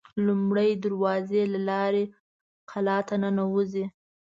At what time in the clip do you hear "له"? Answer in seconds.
1.53-1.59